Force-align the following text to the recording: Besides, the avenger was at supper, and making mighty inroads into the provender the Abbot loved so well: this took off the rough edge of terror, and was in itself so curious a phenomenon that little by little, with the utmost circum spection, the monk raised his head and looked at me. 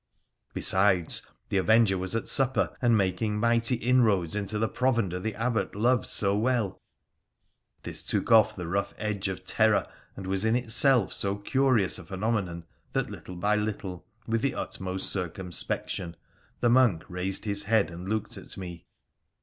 Besides, 0.55 1.21
the 1.49 1.57
avenger 1.57 1.95
was 1.95 2.15
at 2.15 2.27
supper, 2.27 2.75
and 2.81 2.97
making 2.97 3.37
mighty 3.39 3.75
inroads 3.75 4.35
into 4.35 4.57
the 4.57 4.67
provender 4.67 5.19
the 5.19 5.35
Abbot 5.35 5.75
loved 5.75 6.07
so 6.09 6.35
well: 6.35 6.81
this 7.83 8.03
took 8.03 8.31
off 8.31 8.55
the 8.55 8.67
rough 8.67 8.95
edge 8.97 9.27
of 9.27 9.45
terror, 9.45 9.85
and 10.17 10.25
was 10.25 10.43
in 10.43 10.55
itself 10.55 11.13
so 11.13 11.35
curious 11.35 11.99
a 11.99 12.03
phenomenon 12.03 12.63
that 12.93 13.11
little 13.11 13.35
by 13.35 13.55
little, 13.55 14.03
with 14.25 14.41
the 14.41 14.55
utmost 14.55 15.07
circum 15.11 15.51
spection, 15.51 16.15
the 16.61 16.69
monk 16.71 17.03
raised 17.07 17.45
his 17.45 17.65
head 17.65 17.91
and 17.91 18.09
looked 18.09 18.37
at 18.37 18.57
me. 18.57 18.87